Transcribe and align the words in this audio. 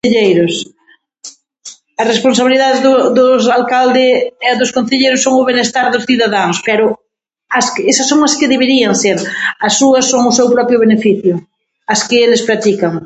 A 2.01 2.03
responsabilidade 2.11 2.79
do 2.85 2.93
dos 3.17 3.43
alcalde 3.57 4.03
e 4.49 4.51
dos 4.59 4.71
concelleiros 4.75 5.23
son 5.25 5.33
o 5.41 5.47
benestar 5.49 5.85
dos 5.89 6.05
cidadáns, 6.09 6.57
pero 6.67 6.85
as 7.59 7.65
esas 7.91 8.07
son 8.11 8.19
as 8.27 8.33
que 8.39 8.51
deberían 8.53 8.93
ser 9.03 9.17
as 9.65 9.73
súas 9.79 10.05
son 10.11 10.21
o 10.29 10.35
seu 10.37 10.47
propio 10.55 10.81
beneficio, 10.85 11.35
as 11.93 11.99
que 12.07 12.17
eles 12.25 12.45
practican. 12.47 12.93